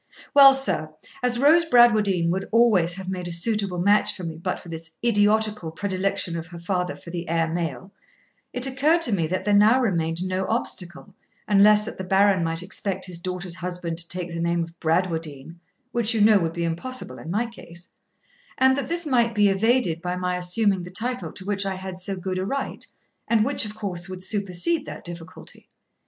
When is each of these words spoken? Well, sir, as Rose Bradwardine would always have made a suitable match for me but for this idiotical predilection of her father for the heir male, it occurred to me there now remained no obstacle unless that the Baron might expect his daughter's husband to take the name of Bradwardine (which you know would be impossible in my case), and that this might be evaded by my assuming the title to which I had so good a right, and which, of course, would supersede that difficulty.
Well, 0.33 0.55
sir, 0.55 0.95
as 1.21 1.37
Rose 1.37 1.63
Bradwardine 1.63 2.31
would 2.31 2.49
always 2.51 2.95
have 2.95 3.07
made 3.07 3.27
a 3.27 3.31
suitable 3.31 3.77
match 3.77 4.17
for 4.17 4.23
me 4.23 4.35
but 4.39 4.59
for 4.59 4.67
this 4.67 4.89
idiotical 5.05 5.69
predilection 5.69 6.35
of 6.35 6.47
her 6.47 6.57
father 6.57 6.95
for 6.95 7.11
the 7.11 7.29
heir 7.29 7.47
male, 7.47 7.93
it 8.51 8.65
occurred 8.65 9.03
to 9.03 9.11
me 9.11 9.27
there 9.27 9.53
now 9.53 9.79
remained 9.79 10.23
no 10.23 10.47
obstacle 10.47 11.13
unless 11.47 11.85
that 11.85 11.99
the 11.99 12.03
Baron 12.03 12.43
might 12.43 12.63
expect 12.63 13.05
his 13.05 13.19
daughter's 13.19 13.53
husband 13.53 13.99
to 13.99 14.09
take 14.09 14.29
the 14.29 14.39
name 14.41 14.63
of 14.63 14.79
Bradwardine 14.79 15.59
(which 15.91 16.15
you 16.15 16.21
know 16.21 16.39
would 16.39 16.53
be 16.53 16.63
impossible 16.63 17.19
in 17.19 17.29
my 17.29 17.45
case), 17.45 17.89
and 18.57 18.75
that 18.77 18.89
this 18.89 19.05
might 19.05 19.35
be 19.35 19.49
evaded 19.49 20.01
by 20.01 20.15
my 20.15 20.35
assuming 20.35 20.81
the 20.81 20.89
title 20.89 21.31
to 21.31 21.45
which 21.45 21.63
I 21.63 21.75
had 21.75 21.99
so 21.99 22.15
good 22.15 22.39
a 22.39 22.43
right, 22.47 22.87
and 23.27 23.45
which, 23.45 23.65
of 23.65 23.75
course, 23.75 24.09
would 24.09 24.23
supersede 24.23 24.87
that 24.87 25.03
difficulty. 25.03 25.69